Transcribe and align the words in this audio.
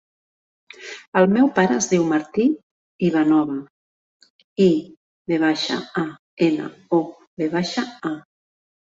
El 1.19 1.25
meu 1.33 1.49
pare 1.57 1.73
es 1.81 1.87
diu 1.89 2.05
Martí 2.13 2.45
Ivanova: 3.07 3.57
i, 4.65 4.69
ve 5.33 5.39
baixa, 5.43 5.77
a, 6.05 6.07
ena, 6.47 6.71
o, 7.01 7.03
ve 7.43 7.51
baixa, 7.57 7.85
a. 8.13 8.15